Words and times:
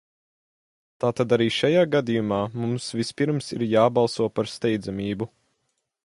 Tātad 1.03 1.33
arī 1.35 1.45
šajā 1.57 1.83
gadījumā 1.95 2.39
mums 2.61 2.87
vispirms 3.01 3.51
ir 3.57 3.65
jābalso 3.73 4.31
par 4.39 4.49
steidzamību. 4.55 5.29